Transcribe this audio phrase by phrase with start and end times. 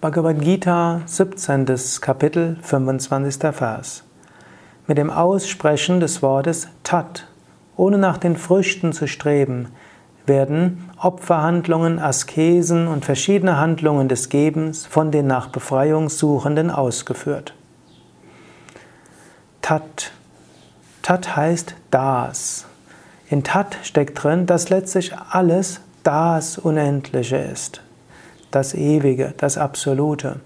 [0.00, 1.66] Bhagavad Gita, 17.
[2.00, 3.52] Kapitel, 25.
[3.52, 4.02] Vers.
[4.86, 7.26] Mit dem Aussprechen des Wortes Tat,
[7.76, 9.68] ohne nach den Früchten zu streben,
[10.24, 17.52] werden Opferhandlungen, Askesen und verschiedene Handlungen des Gebens von den nach Befreiung Suchenden ausgeführt.
[19.60, 20.12] Tat.
[21.02, 22.64] Tat heißt das.
[23.28, 27.82] In Tat steckt drin, dass letztlich alles das Unendliche ist
[28.50, 30.40] das Ewige, das Absolute.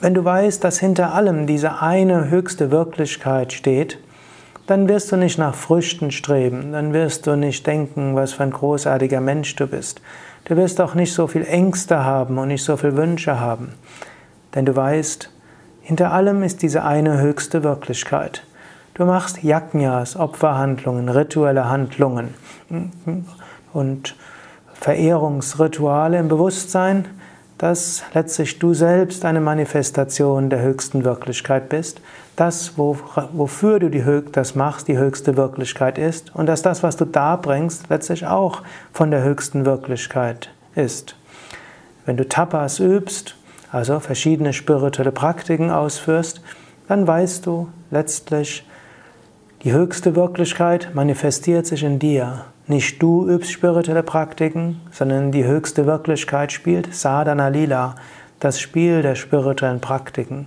[0.00, 3.98] Wenn du weißt, dass hinter allem diese eine höchste Wirklichkeit steht,
[4.66, 8.52] dann wirst du nicht nach Früchten streben, dann wirst du nicht denken, was für ein
[8.52, 10.00] großartiger Mensch du bist.
[10.44, 13.74] Du wirst auch nicht so viel Ängste haben und nicht so viel Wünsche haben.
[14.54, 15.30] Denn du weißt,
[15.80, 18.44] hinter allem ist diese eine höchste Wirklichkeit.
[18.94, 22.34] Du machst Yajnas, Opferhandlungen, rituelle Handlungen
[23.72, 24.14] und
[24.80, 27.04] Verehrungsrituale im Bewusstsein,
[27.58, 32.00] dass letztlich du selbst eine Manifestation der höchsten Wirklichkeit bist,
[32.36, 37.04] das, wofür du die, das machst, die höchste Wirklichkeit ist und dass das, was du
[37.04, 38.62] darbringst, letztlich auch
[38.94, 41.16] von der höchsten Wirklichkeit ist.
[42.06, 43.36] Wenn du Tapas übst,
[43.70, 46.40] also verschiedene spirituelle Praktiken ausführst,
[46.88, 48.66] dann weißt du letztlich,
[49.62, 52.46] die höchste Wirklichkeit manifestiert sich in dir.
[52.66, 57.94] Nicht du übst spirituelle Praktiken, sondern die höchste Wirklichkeit spielt Sadhana Lila,
[58.38, 60.46] das Spiel der spirituellen Praktiken.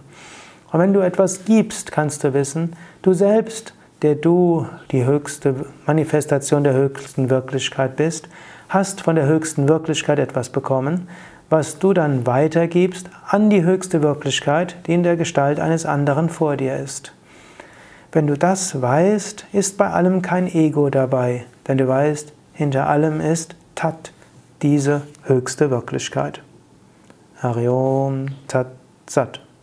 [0.71, 6.63] Und wenn du etwas gibst, kannst du wissen, du selbst, der du die höchste Manifestation
[6.63, 8.27] der höchsten Wirklichkeit bist,
[8.67, 11.07] hast von der höchsten Wirklichkeit etwas bekommen,
[11.51, 16.57] was du dann weitergibst an die höchste Wirklichkeit, die in der Gestalt eines anderen vor
[16.57, 17.13] dir ist.
[18.13, 23.19] Wenn du das weißt, ist bei allem kein Ego dabei, denn du weißt, hinter allem
[23.19, 24.13] ist Tat,
[24.61, 26.43] diese höchste Wirklichkeit.
[27.37, 28.67] Hariom Tat
[29.09, 29.43] Sat.